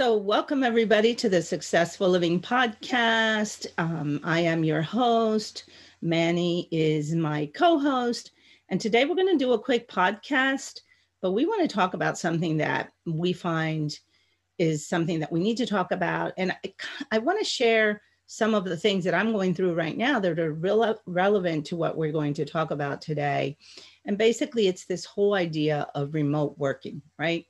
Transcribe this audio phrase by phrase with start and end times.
[0.00, 3.66] So, welcome everybody to the Successful Living Podcast.
[3.76, 5.68] Um, I am your host.
[6.00, 8.30] Manny is my co host.
[8.70, 10.80] And today we're going to do a quick podcast,
[11.20, 13.94] but we want to talk about something that we find
[14.56, 16.32] is something that we need to talk about.
[16.38, 16.72] And I,
[17.12, 20.38] I want to share some of the things that I'm going through right now that
[20.38, 23.58] are real relevant to what we're going to talk about today.
[24.06, 27.44] And basically, it's this whole idea of remote working, right?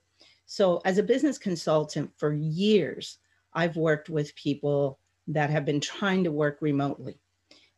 [0.53, 3.19] So, as a business consultant for years,
[3.55, 7.21] I've worked with people that have been trying to work remotely.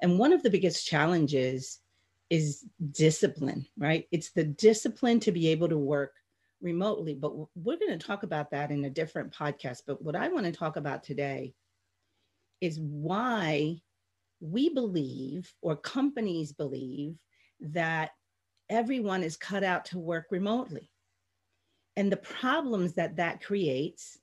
[0.00, 1.80] And one of the biggest challenges
[2.30, 4.08] is discipline, right?
[4.10, 6.14] It's the discipline to be able to work
[6.62, 7.12] remotely.
[7.12, 9.82] But we're going to talk about that in a different podcast.
[9.86, 11.52] But what I want to talk about today
[12.62, 13.82] is why
[14.40, 17.18] we believe, or companies believe,
[17.60, 18.12] that
[18.70, 20.88] everyone is cut out to work remotely
[21.96, 24.18] and the problems that that creates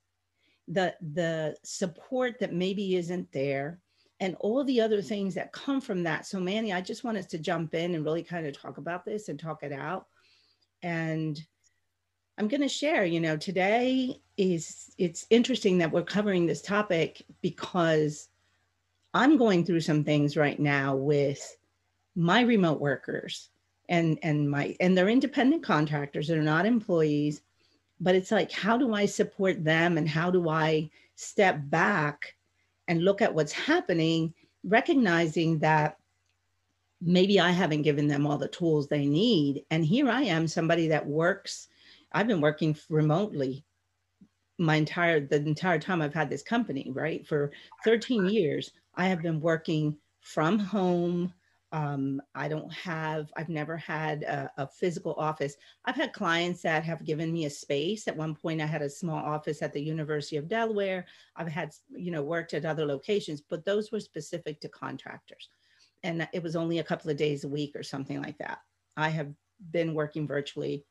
[0.68, 3.80] the the support that maybe isn't there
[4.20, 6.26] and all the other things that come from that.
[6.26, 9.04] So manny i just want us to jump in and really kind of talk about
[9.04, 10.06] this and talk it out.
[10.82, 11.40] And
[12.38, 17.22] i'm going to share you know today is it's interesting that we're covering this topic
[17.42, 18.28] because
[19.12, 21.56] i'm going through some things right now with
[22.16, 23.50] my remote workers
[23.90, 27.42] and and my and they're independent contractors they're not employees
[28.00, 32.34] but it's like how do i support them and how do i step back
[32.88, 34.32] and look at what's happening
[34.64, 35.96] recognizing that
[37.00, 39.64] maybe i haven't given them all the tools they need?
[39.70, 41.68] And here i am somebody that works.
[42.12, 43.64] I've been working remotely
[44.58, 47.26] my entire the entire time i've had this company right?
[47.26, 47.50] For
[47.84, 51.32] 13 years i have been working from home
[51.72, 55.56] um, I don't have, I've never had a, a, physical office.
[55.84, 58.08] I've had clients that have given me a space.
[58.08, 61.06] At one point, I had a small office at the University of Delaware.
[61.36, 65.48] I've had, you know, worked at other locations, but those were specific to contractors.
[66.02, 68.58] And it was only a couple of days a week or something like that.
[68.96, 69.32] I have
[69.70, 70.84] been working virtually.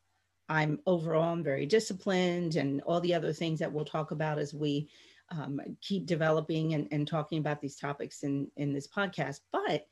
[0.48, 4.54] I'm overall, I'm very disciplined and all the other things that we'll talk about as
[4.54, 4.90] we
[5.30, 9.42] um, keep developing and, and talking about these topics in, in this podcast.
[9.52, 9.86] But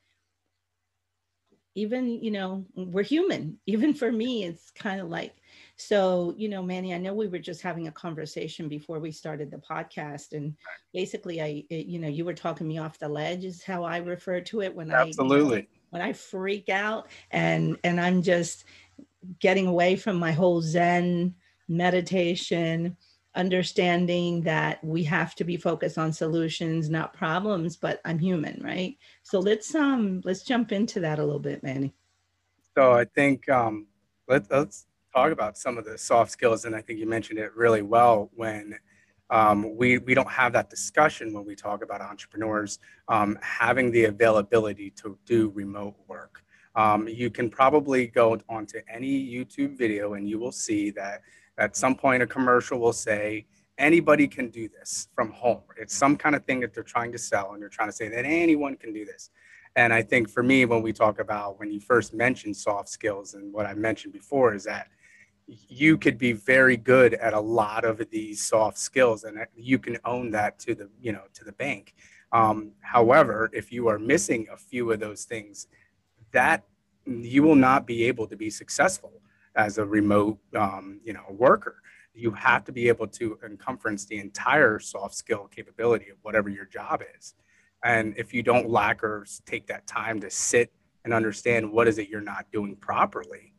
[1.77, 5.35] even you know we're human even for me it's kind of like
[5.77, 9.51] so you know manny i know we were just having a conversation before we started
[9.51, 10.55] the podcast and
[10.91, 13.97] basically i it, you know you were talking me off the ledge is how i
[13.97, 14.97] refer to it when absolutely.
[14.97, 18.65] i absolutely when i freak out and and i'm just
[19.39, 21.35] getting away from my whole zen
[21.67, 22.97] meditation
[23.37, 28.97] understanding that we have to be focused on solutions not problems but i'm human right?
[29.23, 31.93] So let's um let's jump into that a little bit manny.
[32.75, 33.87] So i think um
[34.27, 37.55] let, let's talk about some of the soft skills and i think you mentioned it
[37.55, 38.77] really well when
[39.29, 44.05] um, we, we don't have that discussion when we talk about entrepreneurs um, having the
[44.05, 46.43] availability to do remote work.
[46.75, 51.21] Um, you can probably go onto any youtube video and you will see that
[51.57, 53.45] at some point a commercial will say
[53.77, 55.61] anybody can do this from home.
[55.77, 58.09] It's some kind of thing that they're trying to sell and they're trying to say
[58.09, 59.29] that anyone can do this.
[59.75, 63.35] And i think for me when we talk about when you first mentioned soft skills
[63.35, 64.87] and what i mentioned before is that
[65.47, 69.97] you could be very good at a lot of these soft skills and you can
[70.03, 71.93] own that to the you know to the bank.
[72.31, 75.67] Um, however if you are missing a few of those things
[76.31, 76.65] that
[77.05, 79.13] you will not be able to be successful
[79.57, 81.81] as a remote, um, you know, worker.
[82.13, 86.65] You have to be able to encompass the entire soft skill capability of whatever your
[86.65, 87.35] job is.
[87.83, 90.71] And if you don't lack or take that time to sit
[91.03, 93.53] and understand what is it you're not doing properly,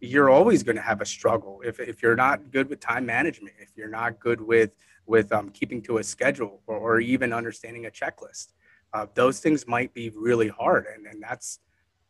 [0.00, 1.62] you're always going to have a struggle.
[1.64, 4.70] If, if you're not good with time management, if you're not good with
[5.06, 8.54] with um, keeping to a schedule or, or even understanding a checklist,
[8.94, 10.86] uh, those things might be really hard.
[10.94, 11.58] And, and that's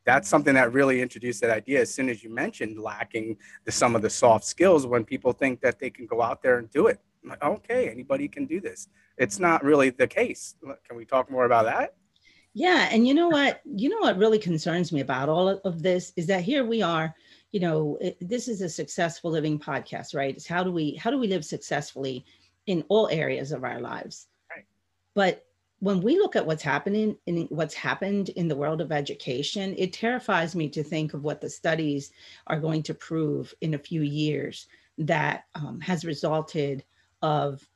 [0.05, 3.97] that's something that really introduced that idea as soon as you mentioned lacking the, some
[3.97, 6.87] of the soft skills when people think that they can go out there and do
[6.87, 7.01] it.
[7.25, 8.89] Like, okay anybody can do this.
[9.17, 10.56] It's not really the case.
[10.87, 11.95] Can we talk more about that?
[12.53, 13.61] Yeah and you know what?
[13.65, 17.15] You know what really concerns me about all of this is that here we are
[17.50, 20.35] you know it, this is a successful living podcast right?
[20.35, 22.25] It's how do we how do we live successfully
[22.67, 24.29] in all areas of our lives?
[24.50, 24.65] Right.
[25.15, 25.45] but
[25.81, 29.93] when we look at what's happening in what's happened in the world of education, it
[29.93, 32.12] terrifies me to think of what the studies
[32.47, 34.67] are going to prove in a few years
[34.99, 36.85] that um, has resulted
[37.23, 37.67] of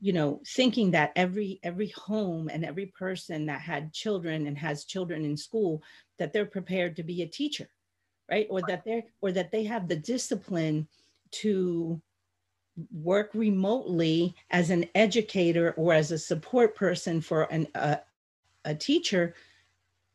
[0.00, 4.84] you know thinking that every every home and every person that had children and has
[4.84, 5.82] children in school
[6.18, 7.68] that they're prepared to be a teacher
[8.30, 8.46] right?
[8.50, 10.88] Or that they're or that they have the discipline
[11.32, 12.00] to
[12.92, 17.96] work remotely as an educator or as a support person for an, uh,
[18.64, 19.34] a teacher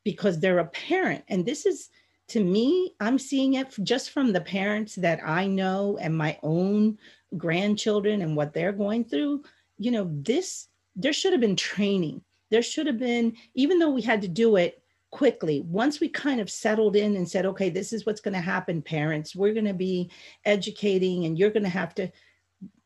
[0.04, 1.24] because they're a parent.
[1.28, 1.90] And this is,
[2.30, 6.98] to me, I'm seeing it just from the parents that I know and my own
[7.38, 9.44] grandchildren and what they're going through.
[9.78, 12.22] You know, this, there should have been training.
[12.50, 14.82] There should have been, even though we had to do it
[15.12, 18.42] quickly, once we kind of settled in and said, okay, this is what's going to
[18.42, 20.10] happen, parents, we're going to be
[20.46, 22.12] educating and you're going to have to,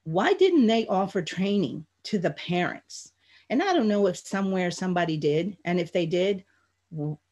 [0.04, 3.12] why didn't they offer training to the parents?
[3.50, 5.58] And I don't know if somewhere somebody did.
[5.66, 6.44] And if they did,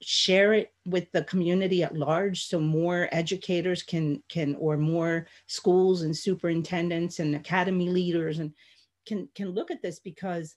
[0.02, 6.02] share it with the community at large so more educators can can or more schools
[6.02, 8.54] and superintendents and academy leaders and
[9.06, 10.56] can can look at this because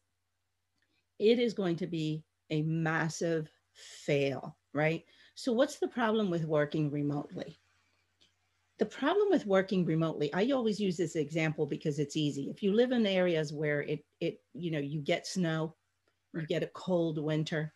[1.19, 6.91] it is going to be a massive fail right so what's the problem with working
[6.91, 7.59] remotely
[8.79, 12.73] the problem with working remotely i always use this example because it's easy if you
[12.73, 15.75] live in areas where it it you know you get snow
[16.35, 17.73] you get a cold winter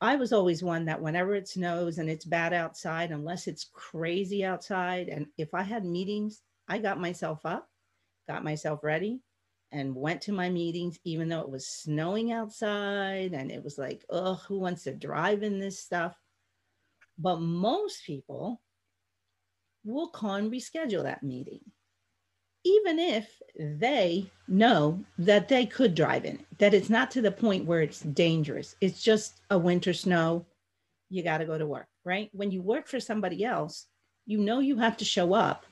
[0.00, 4.44] I was always one that whenever it snows and it's bad outside, unless it's crazy
[4.44, 7.68] outside, and if I had meetings, I got myself up,
[8.26, 9.20] got myself ready,
[9.70, 14.04] and went to my meetings, even though it was snowing outside and it was like,
[14.10, 16.16] oh, who wants to drive in this stuff?
[17.18, 18.60] But most people
[19.92, 21.60] will call and reschedule that meeting
[22.64, 27.64] even if they know that they could drive in that it's not to the point
[27.64, 28.76] where it's dangerous.
[28.80, 30.44] It's just a winter snow.
[31.08, 32.28] You got to go to work, right?
[32.32, 33.86] When you work for somebody else,
[34.26, 35.64] you know you have to show up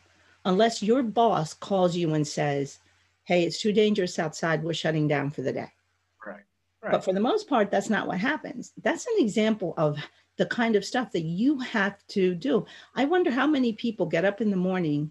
[0.44, 2.78] unless your boss calls you and says,
[3.24, 4.62] Hey, it's too dangerous outside.
[4.62, 5.72] We're shutting down for the day.
[6.24, 6.44] Right.
[6.82, 6.92] right.
[6.92, 8.72] But for the most part, that's not what happens.
[8.82, 9.98] That's an example of
[10.37, 12.67] the kind of stuff that you have to do.
[12.94, 15.11] I wonder how many people get up in the morning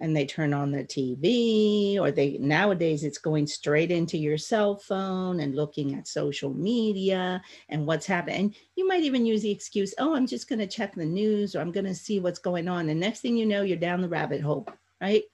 [0.00, 4.76] and they turn on the TV or they nowadays it's going straight into your cell
[4.76, 8.40] phone and looking at social media and what's happening.
[8.40, 11.54] And you might even use the excuse, oh, I'm just going to check the news
[11.54, 12.88] or I'm going to see what's going on.
[12.88, 14.66] And next thing you know, you're down the rabbit hole,
[15.00, 15.24] right?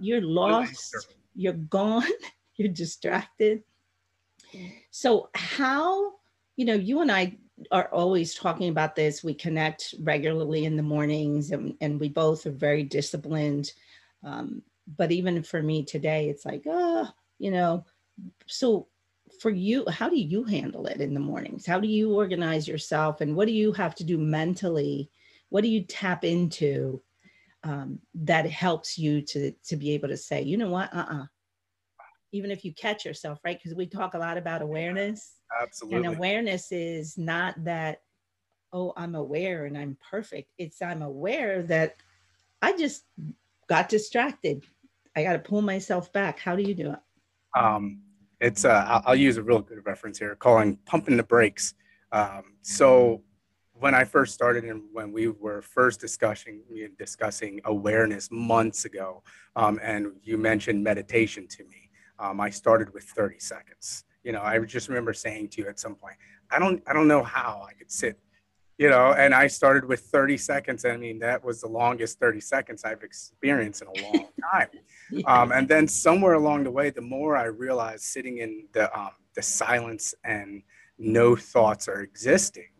[0.00, 2.02] You're oh, lost, you're gone,
[2.56, 3.62] you're distracted.
[4.52, 4.72] Mm.
[4.90, 6.14] So, how,
[6.56, 7.36] you know, you and I
[7.70, 9.22] are always talking about this.
[9.22, 13.72] We connect regularly in the mornings and, and we both are very disciplined
[14.22, 14.62] um,
[14.96, 17.08] but even for me today, it's like, oh,
[17.38, 17.84] you know,
[18.46, 18.88] so
[19.40, 21.64] for you, how do you handle it in the mornings?
[21.64, 23.20] How do you organize yourself?
[23.20, 25.10] And what do you have to do mentally?
[25.48, 27.02] What do you tap into
[27.62, 31.26] um, that helps you to, to be able to say, you know what, uh-uh.
[32.32, 33.58] Even if you catch yourself, right?
[33.58, 35.34] Because we talk a lot about awareness.
[35.60, 36.06] Absolutely.
[36.06, 38.02] And awareness is not that,
[38.72, 40.52] oh, I'm aware and I'm perfect.
[40.58, 41.96] It's I'm aware that
[42.62, 43.04] I just
[43.68, 44.64] got distracted.
[45.16, 46.38] I got to pull myself back.
[46.38, 46.98] How do you do it?
[47.58, 48.00] Um,
[48.40, 51.74] it's uh, I'll, I'll, use a real good reference here, calling pumping the brakes.
[52.12, 53.22] Um, so
[53.80, 56.62] when I first started and when we were first discussing
[56.98, 59.22] discussing awareness months ago,
[59.56, 61.79] um, and you mentioned meditation to me,
[62.20, 64.04] um, I started with 30 seconds.
[64.22, 66.16] You know, I just remember saying to you at some point,
[66.50, 68.18] I don't I don't know how I could sit
[68.80, 70.86] you know, and I started with 30 seconds.
[70.86, 74.68] I mean, that was the longest 30 seconds I've experienced in a long time.
[75.10, 75.26] yeah.
[75.26, 79.10] um, and then somewhere along the way, the more I realized sitting in the, um,
[79.36, 80.62] the silence and
[80.96, 82.70] no thoughts are existing,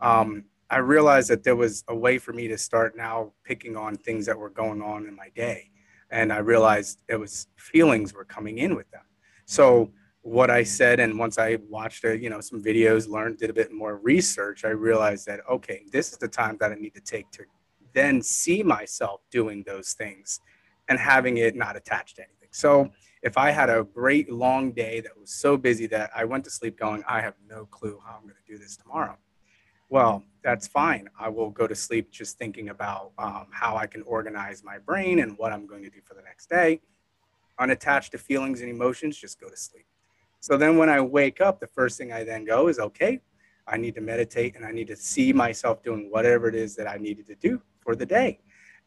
[0.00, 3.96] um, I realized that there was a way for me to start now picking on
[3.96, 5.68] things that were going on in my day.
[6.12, 9.02] And I realized it was feelings were coming in with them.
[9.46, 9.90] So
[10.20, 13.52] what I said, and once I watched, a, you know, some videos, learned, did a
[13.52, 17.00] bit more research, I realized that okay, this is the time that I need to
[17.00, 17.42] take to
[17.92, 20.40] then see myself doing those things
[20.88, 22.48] and having it not attached to anything.
[22.52, 22.90] So
[23.22, 26.50] if I had a great long day that was so busy that I went to
[26.50, 29.16] sleep going, I have no clue how I'm going to do this tomorrow.
[29.88, 31.08] Well, that's fine.
[31.18, 35.20] I will go to sleep just thinking about um, how I can organize my brain
[35.20, 36.80] and what I'm going to do for the next day.
[37.58, 39.86] Unattached to feelings and emotions, just go to sleep.
[40.40, 43.20] So then when I wake up, the first thing I then go is, okay,
[43.68, 46.88] I need to meditate and I need to see myself doing whatever it is that
[46.88, 48.40] I needed to do for the day.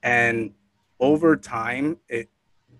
[0.03, 0.51] And
[0.99, 2.29] over time, it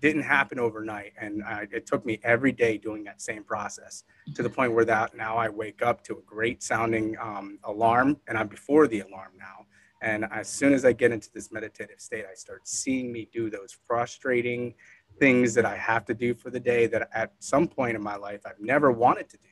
[0.00, 1.12] didn't happen overnight.
[1.20, 4.84] And I, it took me every day doing that same process to the point where
[4.84, 9.00] that now I wake up to a great sounding um, alarm and I'm before the
[9.00, 9.66] alarm now.
[10.02, 13.48] And as soon as I get into this meditative state, I start seeing me do
[13.48, 14.74] those frustrating
[15.18, 18.16] things that I have to do for the day that at some point in my
[18.16, 19.48] life I've never wanted to do.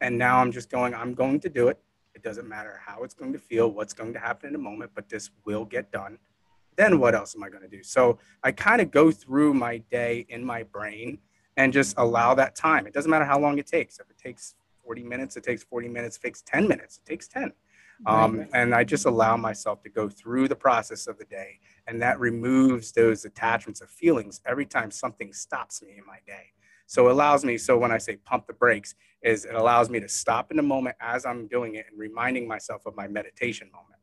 [0.00, 1.78] And now I'm just going, I'm going to do it.
[2.14, 4.90] It doesn't matter how it's going to feel, what's going to happen in a moment,
[4.94, 6.18] but this will get done.
[6.78, 7.82] Then what else am I going to do?
[7.82, 11.18] So I kind of go through my day in my brain
[11.56, 12.86] and just allow that time.
[12.86, 13.98] It doesn't matter how long it takes.
[13.98, 14.54] If it takes
[14.84, 16.16] 40 minutes, it takes 40 minutes.
[16.16, 17.52] If it takes 10 minutes, it takes 10.
[18.06, 21.58] Um, and I just allow myself to go through the process of the day.
[21.88, 26.52] And that removes those attachments of feelings every time something stops me in my day.
[26.86, 29.98] So it allows me, so when I say pump the brakes, is it allows me
[30.00, 33.68] to stop in a moment as I'm doing it and reminding myself of my meditation
[33.72, 34.00] moment.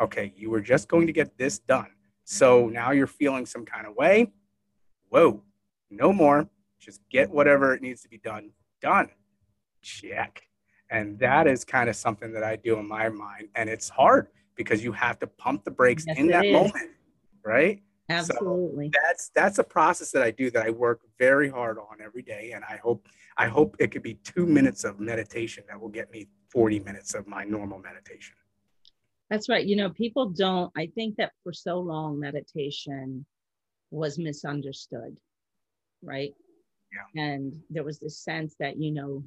[0.00, 1.88] Okay, you were just going to get this done.
[2.30, 4.30] So now you're feeling some kind of way.
[5.08, 5.42] Whoa,
[5.88, 6.46] no more.
[6.78, 8.50] Just get whatever it needs to be done,
[8.82, 9.08] done.
[9.80, 10.42] Check.
[10.90, 13.48] And that is kind of something that I do in my mind.
[13.54, 16.52] And it's hard because you have to pump the brakes yes, in that is.
[16.52, 16.90] moment,
[17.42, 17.80] right?
[18.10, 18.90] Absolutely.
[18.94, 22.22] So that's that's a process that I do that I work very hard on every
[22.22, 22.52] day.
[22.54, 23.08] And I hope
[23.38, 27.14] I hope it could be two minutes of meditation that will get me 40 minutes
[27.14, 28.34] of my normal meditation.
[29.30, 29.64] That's right.
[29.64, 33.26] You know, people don't, I think that for so long meditation
[33.90, 35.16] was misunderstood,
[36.02, 36.34] right?
[36.92, 37.22] Yeah.
[37.22, 39.24] And there was this sense that, you know,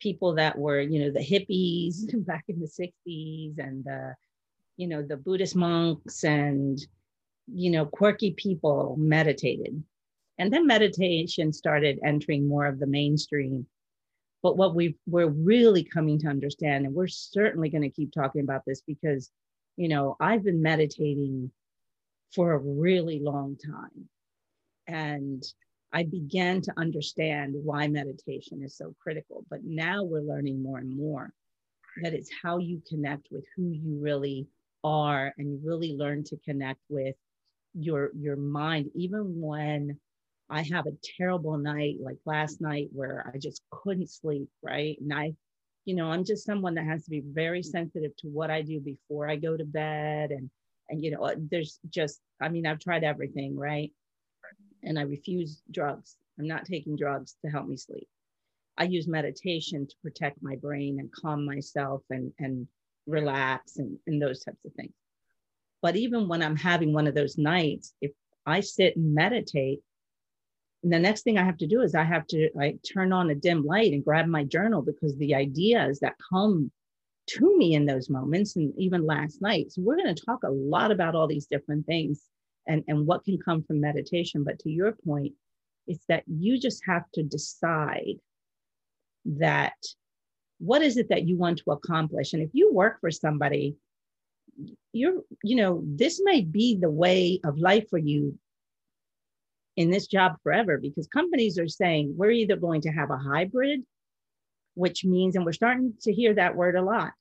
[0.00, 4.14] people that were, you know, the hippies back in the 60s and the,
[4.76, 6.80] you know, the Buddhist monks and,
[7.52, 9.82] you know, quirky people meditated.
[10.38, 13.66] And then meditation started entering more of the mainstream.
[14.42, 18.42] But what we we're really coming to understand, and we're certainly going to keep talking
[18.42, 19.30] about this because,
[19.76, 21.50] you know, I've been meditating
[22.34, 24.08] for a really long time.
[24.86, 25.42] And
[25.92, 29.44] I began to understand why meditation is so critical.
[29.50, 31.32] But now we're learning more and more
[32.02, 34.46] that it's how you connect with who you really
[34.84, 37.16] are and you really learn to connect with
[37.74, 39.98] your your mind even when
[40.50, 44.98] I have a terrible night like last night where I just couldn't sleep, right?
[45.00, 45.34] And I,
[45.84, 48.80] you know, I'm just someone that has to be very sensitive to what I do
[48.80, 50.32] before I go to bed.
[50.32, 50.50] And,
[50.88, 53.92] and, you know, uh, there's just, I mean, I've tried everything, right?
[54.82, 56.16] And I refuse drugs.
[56.38, 58.08] I'm not taking drugs to help me sleep.
[58.76, 62.66] I use meditation to protect my brain and calm myself and, and
[63.06, 64.94] relax and, and those types of things.
[65.80, 68.10] But even when I'm having one of those nights, if
[68.46, 69.80] I sit and meditate,
[70.82, 73.30] and the next thing I have to do is I have to like turn on
[73.30, 76.70] a dim light and grab my journal because the ideas that come
[77.28, 79.70] to me in those moments and even last night.
[79.70, 82.22] So we're going to talk a lot about all these different things
[82.66, 84.42] and, and what can come from meditation.
[84.42, 85.34] But to your point,
[85.86, 88.16] it's that you just have to decide
[89.26, 89.74] that
[90.58, 92.32] what is it that you want to accomplish?
[92.32, 93.76] And if you work for somebody,
[94.92, 98.38] you're, you know, this may be the way of life for you
[99.80, 103.80] in this job forever because companies are saying we're either going to have a hybrid,
[104.74, 107.12] which means, and we're starting to hear that word a lot.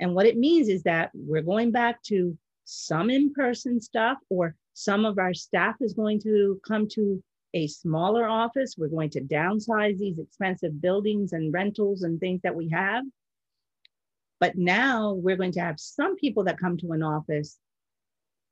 [0.00, 4.54] And what it means is that we're going back to some in person stuff, or
[4.74, 8.74] some of our staff is going to come to a smaller office.
[8.76, 13.04] We're going to downsize these expensive buildings and rentals and things that we have.
[14.40, 17.56] But now we're going to have some people that come to an office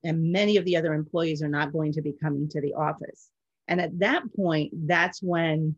[0.05, 3.29] and many of the other employees are not going to be coming to the office
[3.69, 5.77] and at that point that's when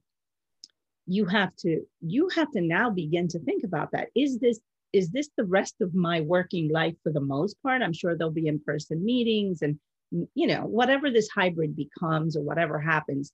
[1.06, 4.08] you have to you have to now begin to think about that.
[4.14, 4.60] Is this
[4.92, 7.82] is this the rest of my working life for the most part?
[7.82, 9.78] I'm sure there'll be in-person meetings and
[10.14, 13.32] mm, you know whatever this hybrid becomes or whatever happens.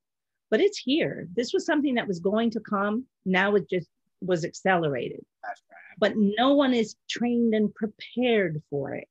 [0.51, 1.29] But it's here.
[1.37, 3.05] This was something that was going to come.
[3.25, 3.89] Now it just
[4.21, 5.25] was accelerated.
[5.99, 9.07] But no one is trained and prepared for it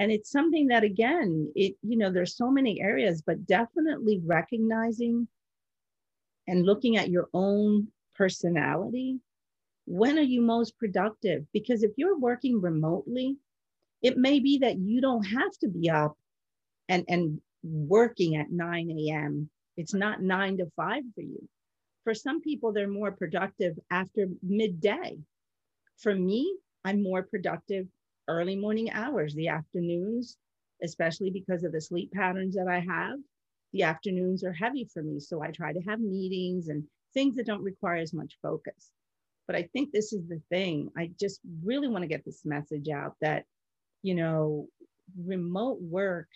[0.00, 5.28] and it's something that again it you know there's so many areas but definitely recognizing
[6.48, 9.20] and looking at your own personality
[9.86, 11.44] when are you most productive?
[11.52, 13.36] Because if you're working remotely
[14.02, 16.16] it may be that you don't have to be up
[16.88, 21.48] and and working at 9 a.m it's not 9 to 5 for you.
[22.04, 25.18] For some people they're more productive after midday.
[25.98, 27.86] For me i'm more productive
[28.28, 30.36] early morning hours, the afternoons,
[30.82, 33.18] especially because of the sleep patterns that I have.
[33.72, 35.20] The afternoons are heavy for me.
[35.20, 36.84] So I try to have meetings and
[37.14, 38.90] things that don't require as much focus.
[39.46, 40.90] But I think this is the thing.
[40.96, 43.44] I just really want to get this message out that,
[44.02, 44.68] you know,
[45.16, 46.28] remote work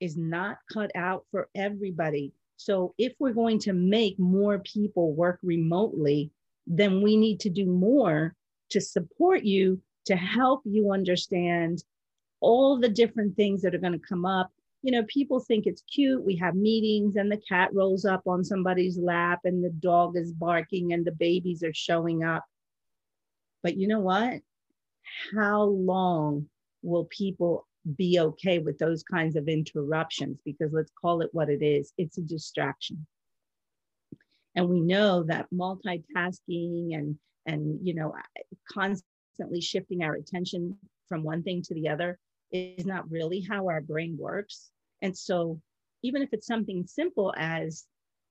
[0.00, 2.32] is not cut out for everybody.
[2.56, 6.30] So if we're going to make more people work remotely,
[6.66, 8.34] then we need to do more
[8.70, 11.82] to support you to help you understand
[12.40, 14.50] all the different things that are going to come up.
[14.82, 16.24] You know, people think it's cute.
[16.24, 20.32] We have meetings and the cat rolls up on somebody's lap and the dog is
[20.32, 22.44] barking and the babies are showing up.
[23.62, 24.40] But you know what?
[25.34, 26.48] How long
[26.82, 31.62] will people be okay with those kinds of interruptions because let's call it what it
[31.62, 33.06] is it's a distraction
[34.54, 38.12] and we know that multitasking and and you know
[38.70, 39.17] constantly
[39.60, 40.76] shifting our attention
[41.08, 42.18] from one thing to the other
[42.52, 44.70] is not really how our brain works.
[45.02, 45.60] And so
[46.02, 47.84] even if it's something simple as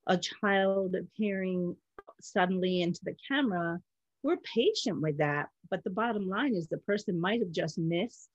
[0.08, 1.76] a child appearing
[2.22, 3.80] suddenly into the camera
[4.24, 5.48] we're patient with that.
[5.70, 8.30] But the bottom line is the person might have just missed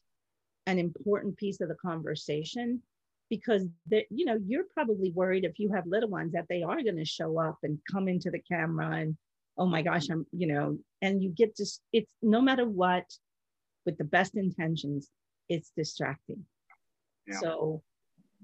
[0.67, 2.81] an important piece of the conversation
[3.29, 6.97] because you know you're probably worried if you have little ones that they are going
[6.97, 9.17] to show up and come into the camera and
[9.59, 13.05] oh my gosh i'm you know and you get to it's no matter what
[13.85, 15.11] with the best intentions
[15.49, 16.45] it's distracting.
[17.27, 17.39] Yeah.
[17.41, 17.83] so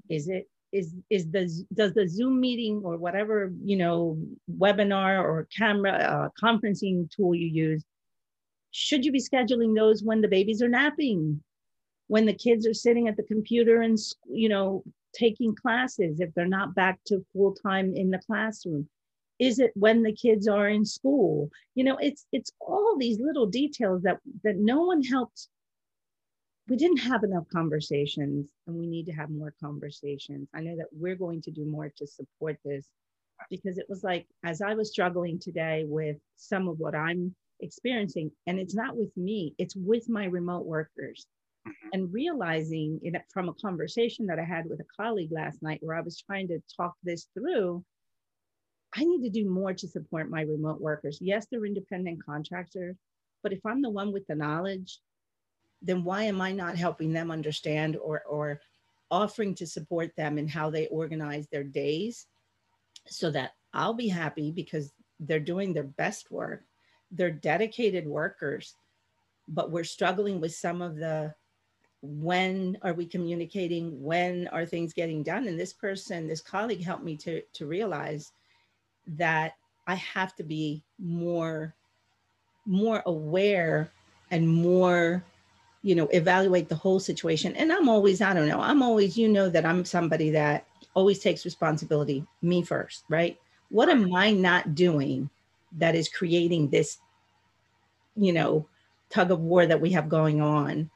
[0.09, 4.19] is it is is the does the zoom meeting or whatever you know
[4.59, 7.85] webinar or camera uh, conferencing tool you use
[8.71, 11.43] should you be scheduling those when the babies are napping?
[12.09, 13.99] When the kids are sitting at the computer and
[14.31, 14.83] you know
[15.15, 18.89] taking classes if they're not back to full time in the classroom
[19.39, 23.47] is it when the kids are in school you know it's it's all these little
[23.47, 25.49] details that that no one helped
[26.69, 30.89] we didn't have enough conversations and we need to have more conversations i know that
[30.93, 32.87] we're going to do more to support this
[33.51, 38.31] because it was like as i was struggling today with some of what i'm experiencing
[38.47, 41.27] and it's not with me it's with my remote workers
[41.67, 41.89] mm-hmm.
[41.93, 45.97] and realizing it from a conversation that I had with a colleague last night where
[45.97, 47.85] I was trying to talk this through.
[48.95, 51.19] I need to do more to support my remote workers.
[51.21, 52.97] Yes, they're independent contractors,
[53.43, 54.99] but if I'm the one with the knowledge,
[55.83, 58.61] then why am I not helping them understand or, or
[59.11, 62.27] offering to support them in how they organize their days
[63.07, 66.65] so that I'll be happy because they're doing their best work.
[67.11, 68.75] They're dedicated workers,
[69.49, 71.35] but we're struggling with some of the
[72.01, 77.03] when are we communicating when are things getting done and this person this colleague helped
[77.03, 78.31] me to to realize
[79.17, 79.55] that
[79.87, 81.75] i have to be more
[82.67, 83.91] more aware
[84.31, 85.25] and more
[85.83, 87.55] you know evaluate the whole situation.
[87.57, 91.19] And i'm always i don't know i'm always you know that i'm somebody that always
[91.19, 93.39] takes responsibility me first right?
[93.71, 95.31] What am i not doing
[95.73, 96.99] that is creating this
[98.17, 98.67] you know
[99.11, 100.91] tug of war that we have going on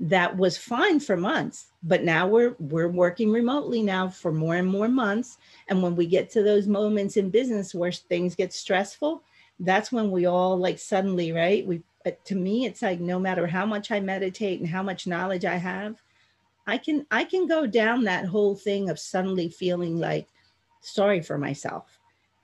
[0.00, 4.68] that was fine for months but now we're we're working remotely now for more and
[4.68, 5.38] more months.
[5.68, 9.22] And when we get to those moments in business where things get stressful
[9.60, 11.66] that's when we all like suddenly right?
[11.66, 15.08] We uh, to me it's like no matter how much i meditate and how much
[15.08, 15.96] knowledge i have
[16.66, 20.28] i can i can go down that whole thing of suddenly feeling like
[20.80, 21.98] sorry for myself.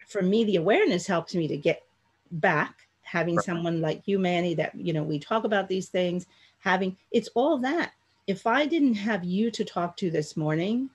[0.09, 1.83] For me the awareness helps me to get
[2.31, 6.27] back having someone like you manny that you know we talk about these things
[6.64, 7.92] having it's all that.
[8.27, 10.88] If I didn't have you to talk to this morning,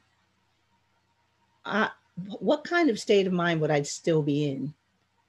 [1.63, 1.89] uh,
[2.39, 4.73] what kind of state of mind would I still be in?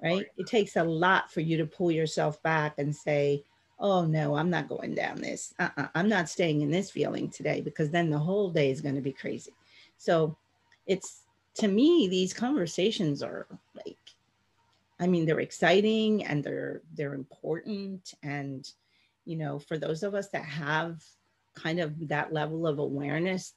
[0.02, 0.26] Right?
[0.38, 3.44] It takes a lot for you to pull yourself back and say,
[3.78, 5.52] oh no, I'm not going down this.
[5.58, 8.94] Uh-uh, I'm not staying in this feeling today because then the whole day is going
[8.94, 9.52] to be crazy.
[9.98, 10.38] So
[10.86, 11.24] it's
[11.56, 13.98] to me, these conversations are like,
[14.98, 18.66] I mean, they're exciting and they're they're important and
[19.24, 21.02] you know, for those of us that have
[21.56, 23.54] kind of that level of awareness,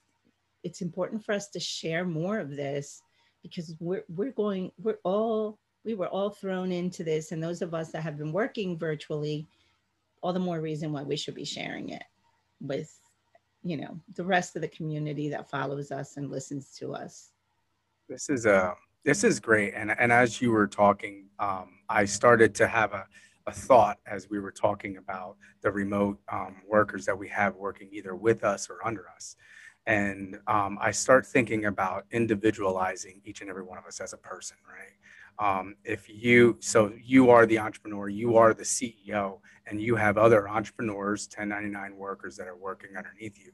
[0.64, 3.02] it's important for us to share more of this
[3.42, 7.32] because we're we're going we're all we were all thrown into this.
[7.32, 9.48] And those of us that have been working virtually
[10.22, 12.04] all the more reason why we should be sharing it
[12.62, 12.98] with
[13.64, 17.32] you know the rest of the community that follows us and listens to us.
[18.08, 18.74] This is a uh,
[19.04, 19.74] this is great.
[19.76, 23.06] And and as you were talking um, i started to have a
[23.48, 27.90] a thought as we were talking about the remote um, workers that we have working
[27.92, 29.36] either with us or under us.
[29.86, 34.18] And um, I start thinking about individualizing each and every one of us as a
[34.18, 35.60] person, right?
[35.60, 40.18] Um, if you, so you are the entrepreneur, you are the CEO, and you have
[40.18, 43.52] other entrepreneurs, 1099 workers that are working underneath you.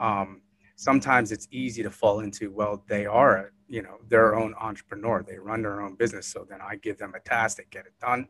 [0.00, 0.40] Um,
[0.74, 5.22] sometimes it's easy to fall into, well, they are, you know, their own entrepreneur.
[5.22, 6.26] They run their own business.
[6.26, 8.26] So then I give them a task, they get it done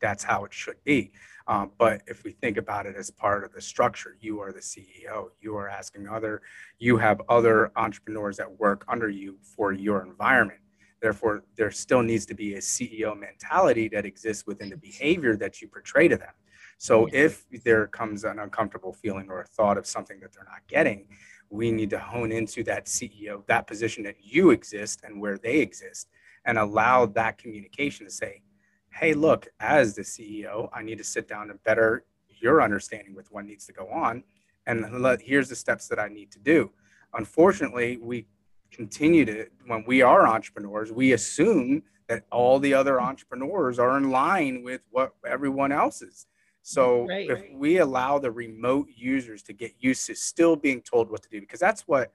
[0.00, 1.12] that's how it should be.
[1.46, 4.60] Um, but if we think about it as part of the structure, you are the
[4.60, 5.30] CEO.
[5.40, 6.42] You are asking other,
[6.78, 10.60] you have other entrepreneurs that work under you for your environment.
[11.00, 15.60] Therefore, there still needs to be a CEO mentality that exists within the behavior that
[15.60, 16.32] you portray to them.
[16.78, 20.66] So if there comes an uncomfortable feeling or a thought of something that they're not
[20.68, 21.08] getting,
[21.50, 25.58] we need to hone into that CEO, that position that you exist and where they
[25.58, 26.08] exist,
[26.44, 28.42] and allow that communication to say,
[28.92, 32.04] hey, look, as the CEO, I need to sit down and better
[32.40, 34.24] your understanding with what needs to go on.
[34.66, 36.70] and let, here's the steps that I need to do.
[37.14, 38.26] Unfortunately, we
[38.70, 44.10] continue to, when we are entrepreneurs, we assume that all the other entrepreneurs are in
[44.10, 46.26] line with what everyone else is.
[46.62, 47.54] So right, if right.
[47.54, 51.40] we allow the remote users to get used to still being told what to do,
[51.40, 52.12] because that's what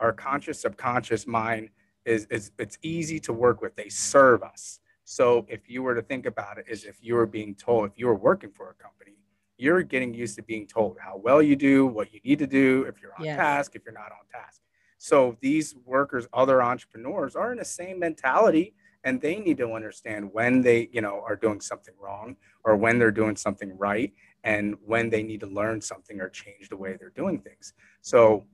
[0.00, 1.70] our conscious subconscious mind
[2.04, 3.74] is, is it's easy to work with.
[3.74, 4.80] They serve us.
[5.08, 7.96] So if you were to think about it, is if you were being told, if
[7.96, 9.12] you were working for a company,
[9.56, 12.82] you're getting used to being told how well you do, what you need to do,
[12.88, 13.36] if you're on yes.
[13.36, 14.60] task, if you're not on task.
[14.98, 20.28] So these workers, other entrepreneurs are in the same mentality and they need to understand
[20.32, 24.74] when they, you know, are doing something wrong or when they're doing something right and
[24.84, 27.74] when they need to learn something or change the way they're doing things.
[28.00, 28.44] So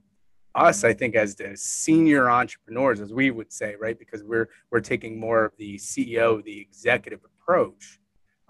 [0.55, 4.81] us, I think, as the senior entrepreneurs, as we would say, right, because we're we're
[4.81, 8.01] taking more of the CEO, the executive approach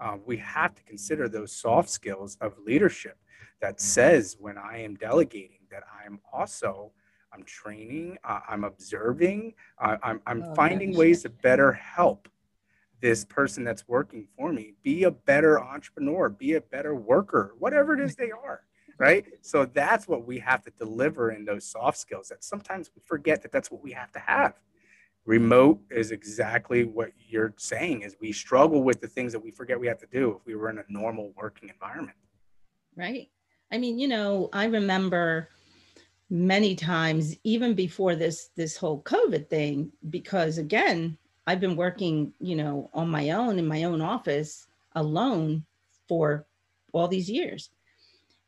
[0.03, 3.17] um, we have to consider those soft skills of leadership
[3.61, 6.91] that says when I am delegating that I'm also
[7.33, 10.99] I'm training, uh, I'm observing, uh, I'm, I'm oh, finding gosh.
[10.99, 12.27] ways to better help
[13.01, 17.95] this person that's working for me be a better entrepreneur, be a better worker, whatever
[17.95, 18.61] it is they are.
[19.03, 19.25] Right.
[19.41, 23.41] So that's what we have to deliver in those soft skills that sometimes we forget
[23.41, 24.53] that that's what we have to have.
[25.25, 29.77] Remote is exactly what you're saying is we struggle with the things that we forget
[29.77, 32.15] we have to do if we were in a normal working environment.
[32.95, 33.29] Right.
[33.73, 35.49] I mean you know i remember
[36.29, 42.55] many times even before this this whole covid thing because again i've been working you
[42.55, 45.65] know on my own in my own office alone
[46.07, 46.45] for
[46.93, 47.71] all these years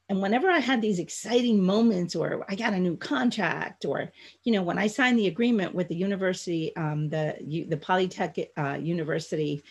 [0.08, 4.12] and whenever I had these exciting moments, or I got a new contract, or
[4.44, 7.36] you know, when I signed the agreement with the university, um, the
[7.70, 9.64] the Polytech uh, University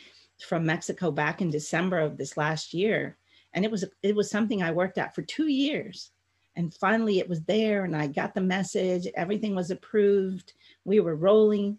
[0.49, 3.17] from Mexico back in December of this last year,
[3.53, 6.11] and it was it was something I worked at for two years,
[6.57, 9.07] and finally it was there, and I got the message.
[9.15, 10.55] Everything was approved.
[10.85, 11.79] We were rolling,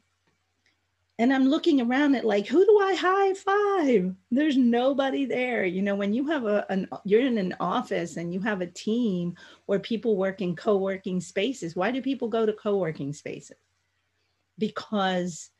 [1.18, 4.14] and I'm looking around at like, who do I high five?
[4.32, 5.64] There's nobody there.
[5.64, 8.68] You know, when you have a, an, you're in an office and you have a
[8.68, 11.76] team where people work in co-working spaces.
[11.76, 13.58] Why do people go to co-working spaces?
[14.58, 15.52] Because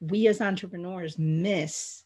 [0.00, 2.04] we as entrepreneurs miss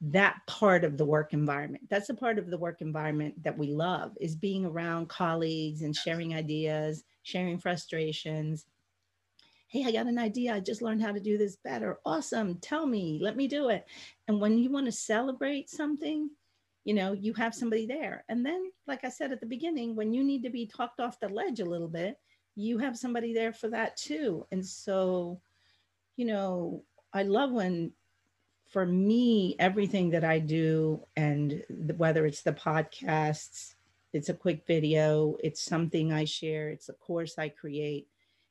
[0.00, 1.84] that part of the work environment.
[1.90, 5.94] That's a part of the work environment that we love is being around colleagues and
[5.94, 8.64] sharing ideas, sharing frustrations,
[9.70, 10.52] hey, I got an idea.
[10.52, 12.00] I just learned how to do this better.
[12.04, 12.56] Awesome.
[12.56, 13.86] Tell me, let me do it.
[14.26, 16.28] And when you want to celebrate something,
[16.84, 18.24] you know, you have somebody there.
[18.28, 21.20] And then, like I said at the beginning, when you need to be talked off
[21.20, 22.18] the ledge a little bit,
[22.56, 24.44] you have somebody there for that too.
[24.50, 25.40] And so,
[26.16, 27.92] you know, I love when,
[28.66, 33.74] for me, everything that I do, and the, whether it's the podcasts,
[34.12, 38.08] it's a quick video, it's something I share, it's a course I create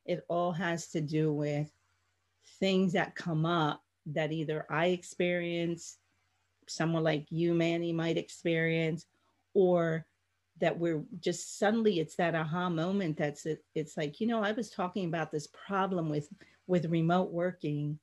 [0.09, 1.71] it all has to do with
[2.59, 5.97] things that come up that either I experience,
[6.67, 9.05] someone like you, Manny, might experience,
[9.53, 10.05] or
[10.59, 14.51] that we're just suddenly it's that aha moment that's it, it's like you know i
[14.51, 16.27] was talking about this problem with
[16.67, 17.97] with remote working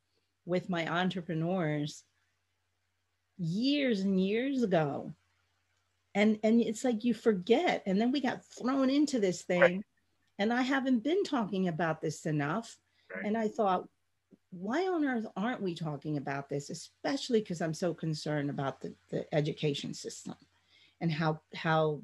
[0.47, 2.05] with my entrepreneurs
[3.39, 5.13] years and years ago.
[6.15, 7.83] And and it's like you forget.
[7.87, 9.85] And then we got thrown into this thing.
[10.39, 12.77] And I haven't been talking about this enough.
[13.15, 13.25] Right.
[13.25, 13.89] And I thought,
[14.51, 16.71] why on earth aren't we talking about this?
[16.71, 20.35] Especially because I'm so concerned about the, the education system
[21.01, 22.01] and how how,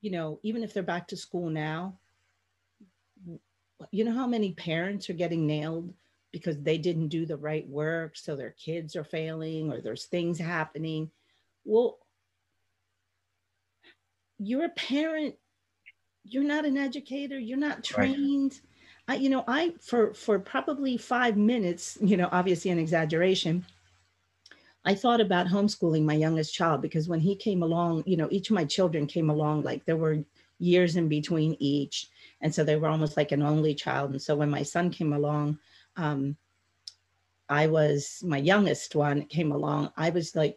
[0.00, 1.98] you know, even if they're back to school now,
[3.90, 5.92] you know how many parents are getting nailed
[6.32, 10.38] because they didn't do the right work, so their kids are failing or there's things
[10.38, 11.10] happening.
[11.64, 11.98] Well,
[14.38, 15.36] you're a parent
[16.30, 18.60] you're not an educator you're not trained.
[19.08, 19.16] Right.
[19.16, 23.64] I, you know i for for probably five minutes you know obviously an exaggeration
[24.84, 28.50] i thought about homeschooling my youngest child because when he came along you know each
[28.50, 30.24] of my children came along like there were
[30.60, 32.08] years in between each.
[32.42, 34.10] And so they were almost like an only child.
[34.10, 35.58] And so when my son came along
[35.96, 36.36] um,
[37.48, 40.56] i was my youngest one came along i was like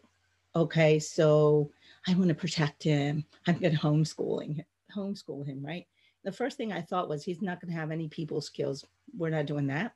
[0.54, 1.70] okay so
[2.06, 3.24] i want to protect him.
[3.46, 5.86] I'm going to homeschooling homeschool him, right?
[6.24, 8.84] The first thing I thought was he's not going to have any people skills.
[9.16, 9.92] We're not doing that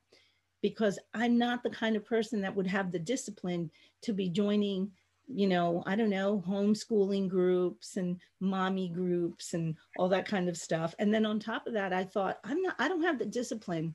[0.63, 3.71] because I'm not the kind of person that would have the discipline
[4.03, 4.91] to be joining,
[5.27, 10.57] you know, I don't know, homeschooling groups and mommy groups and all that kind of
[10.57, 10.95] stuff.
[10.99, 13.95] And then on top of that, I thought I'm not I don't have the discipline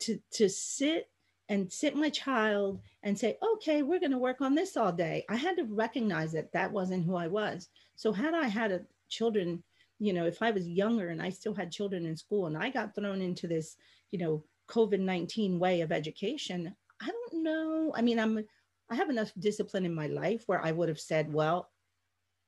[0.00, 1.10] to to sit
[1.48, 5.24] and sit my child and say, okay, we're going to work on this all day.
[5.28, 7.68] I had to recognize that that wasn't who I was.
[7.94, 9.62] So had I had a children
[9.98, 12.70] you know, if I was younger and I still had children in school and I
[12.70, 13.76] got thrown into this,
[14.10, 17.92] you know, COVID 19 way of education, I don't know.
[17.94, 18.44] I mean, I'm,
[18.90, 21.70] I have enough discipline in my life where I would have said, well,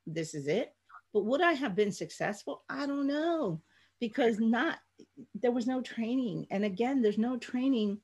[0.07, 0.73] this is it.
[1.13, 2.65] But would I have been successful?
[2.69, 3.63] I don't know
[4.01, 4.79] because not,
[5.35, 6.47] there was no training.
[6.51, 7.99] And again, there's no training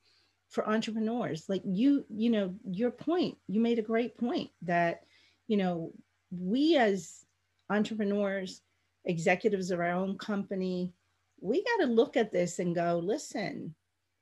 [0.49, 1.45] for entrepreneurs.
[1.49, 5.03] Like you, you know, your point, you made a great point that,
[5.49, 5.93] you know,
[6.31, 7.25] we as
[7.71, 8.61] entrepreneurs,
[9.05, 10.93] executives of our own company,
[11.41, 13.75] we got to look at this and go, listen,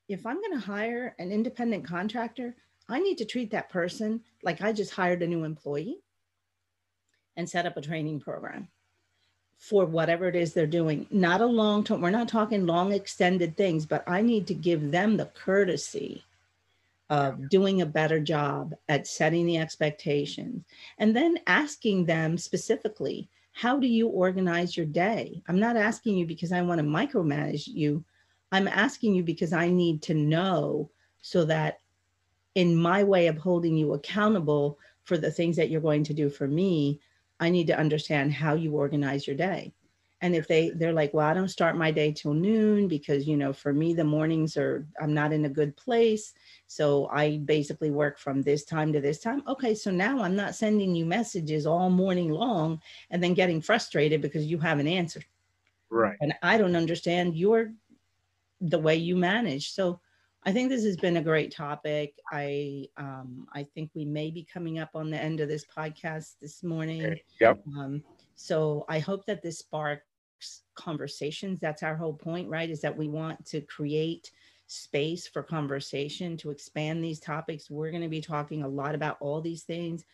[0.08, 2.54] if I'm going to hire an independent contractor,
[2.88, 6.00] I need to treat that person like I just hired a new employee
[7.36, 8.68] and set up a training program
[9.56, 11.06] for whatever it is they're doing.
[11.10, 14.90] Not a long term, we're not talking long extended things, but I need to give
[14.90, 16.24] them the courtesy
[17.08, 20.64] of doing a better job at setting the expectations
[20.98, 25.42] and then asking them specifically, how do you organize your day?
[25.46, 28.04] I'm not asking you because I want to micromanage you.
[28.50, 31.78] I'm asking you because I need to know so that
[32.54, 36.28] in my way of holding you accountable for the things that you're going to do
[36.28, 37.00] for me,
[37.40, 39.72] I need to understand how you organize your day.
[40.22, 43.36] And if they they're like, well, I don't start my day till noon because you
[43.36, 46.32] know, for me the mornings are I'm not in a good place.
[46.68, 49.42] So I basically work from this time to this time.
[49.48, 52.80] Okay, so now I'm not sending you messages all morning long
[53.10, 55.24] and then getting frustrated because you haven't answered.
[55.90, 56.16] Right.
[56.20, 57.72] And I don't understand your
[58.60, 59.72] the way you manage.
[59.72, 60.00] So
[60.44, 62.14] I think this has been a great topic.
[62.30, 66.34] I um, I think we may be coming up on the end of this podcast
[66.40, 67.18] this morning.
[67.40, 67.60] Yep.
[67.76, 68.02] Um,
[68.34, 69.62] so I hope that this
[70.74, 71.60] conversations.
[71.60, 72.70] That's our whole point, right?
[72.70, 74.30] Is that we want to create
[74.66, 77.70] space for conversation to expand these topics.
[77.70, 80.04] We're going to be talking a lot about all these things.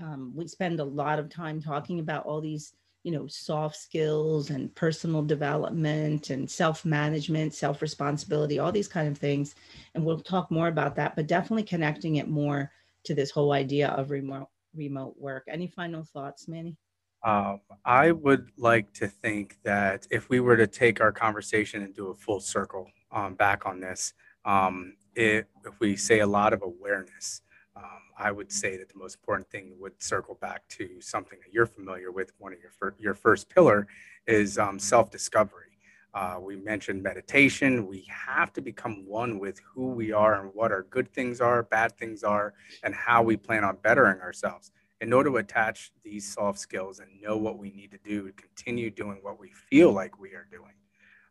[0.00, 4.50] Um, we spend a lot of time talking about all these you know soft skills
[4.50, 9.54] and personal development and self-management self-responsibility all these kind of things
[9.94, 12.70] and we'll talk more about that but definitely connecting it more
[13.04, 16.76] to this whole idea of remote remote work any final thoughts manny
[17.22, 21.94] um, i would like to think that if we were to take our conversation and
[21.94, 24.12] do a full circle um, back on this
[24.44, 27.42] um, it, if we say a lot of awareness
[27.76, 31.52] um, I would say that the most important thing would circle back to something that
[31.52, 32.32] you're familiar with.
[32.38, 33.86] One of your fir- your first pillar
[34.26, 35.78] is um, self discovery.
[36.12, 37.86] Uh, we mentioned meditation.
[37.86, 41.62] We have to become one with who we are and what our good things are,
[41.62, 42.52] bad things are,
[42.82, 44.72] and how we plan on bettering ourselves.
[45.00, 48.32] In order to attach these soft skills and know what we need to do to
[48.32, 50.74] continue doing what we feel like we are doing,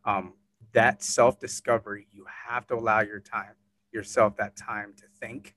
[0.04, 0.34] um,
[0.72, 3.54] that self discovery, you have to allow your time,
[3.92, 5.54] yourself that time to think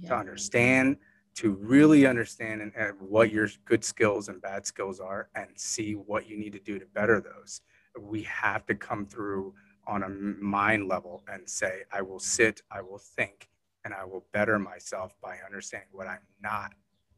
[0.00, 0.10] yeah.
[0.10, 0.96] to understand,
[1.36, 5.94] to really understand and, and what your good skills and bad skills are and see
[5.94, 7.60] what you need to do to better those.
[7.98, 9.54] We have to come through
[9.86, 13.48] on a mind level and say, I will sit, I will think,
[13.84, 16.72] and I will better myself by understanding what I'm not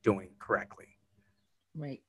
[0.07, 0.87] doing correctly.
[1.77, 2.01] Right.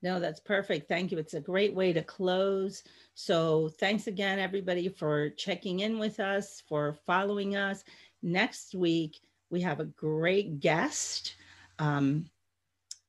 [0.00, 0.88] No, that's perfect.
[0.88, 1.18] Thank you.
[1.18, 2.82] It's a great way to close.
[3.14, 7.84] So, thanks again, everybody, for checking in with us, for following us.
[8.22, 11.36] Next week, we have a great guest.
[11.78, 12.26] Um,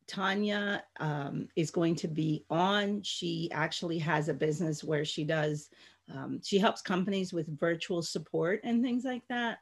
[0.08, 3.02] Tanya um, is going to be on.
[3.02, 5.70] She actually has a business where she does,
[6.12, 9.60] um, she helps companies with virtual support and things like that.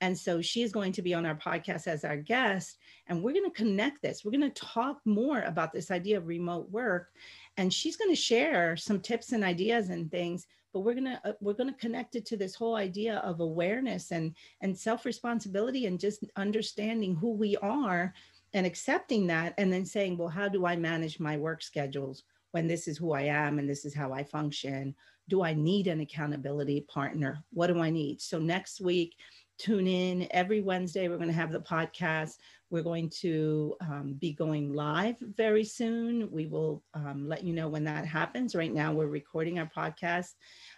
[0.00, 2.78] And so she is going to be on our podcast as our guest.
[3.08, 4.24] And we're going to connect this.
[4.24, 7.08] We're going to talk more about this idea of remote work.
[7.56, 11.32] And she's going to share some tips and ideas and things but we're gonna uh,
[11.40, 15.98] we're gonna connect it to this whole idea of awareness and and self responsibility and
[15.98, 18.12] just understanding who we are
[18.54, 22.66] and accepting that and then saying well how do i manage my work schedules when
[22.66, 24.94] this is who i am and this is how i function
[25.28, 29.16] do i need an accountability partner what do i need so next week
[29.58, 32.36] tune in every wednesday we're going to have the podcast
[32.70, 36.30] we're going to um, be going live very soon.
[36.30, 38.54] We will um, let you know when that happens.
[38.54, 40.34] Right now, we're recording our podcast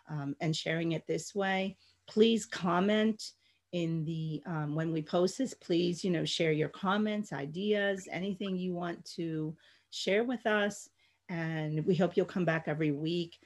[0.08, 1.76] um, and sharing it this way.
[2.06, 3.32] Please comment
[3.72, 5.54] in the um, when we post this.
[5.54, 9.56] Please, you know, share your comments, ideas, anything you want to
[9.90, 10.88] share with us.
[11.28, 13.36] And we hope you'll come back every week.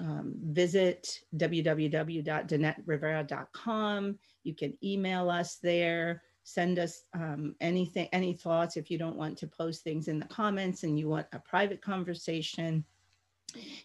[0.00, 4.18] Um, visit www.danetrivera.com.
[4.44, 9.36] You can email us there send us um, anything, any thoughts if you don't want
[9.36, 12.82] to post things in the comments and you want a private conversation.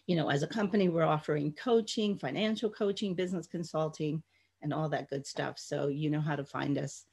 [0.06, 4.22] You know, as a company, we're offering coaching, financial coaching, business consulting,
[4.62, 5.58] and all that good stuff.
[5.58, 7.04] So you know how to find us.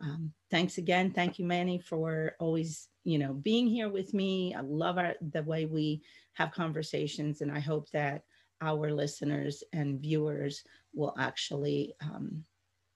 [0.00, 1.10] Um, thanks again.
[1.10, 4.54] Thank you, Manny, for always, you know, being here with me.
[4.54, 6.00] I love our, the way we
[6.32, 8.24] have conversations, and I hope that
[8.60, 10.62] our listeners and viewers
[10.94, 12.44] will actually um,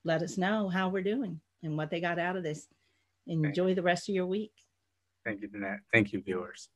[0.04, 2.66] let us know how we're doing and what they got out of this.
[3.26, 4.52] Enjoy the rest of your week.
[5.24, 5.80] Thank you, Danette.
[5.92, 6.68] Thank you, viewers.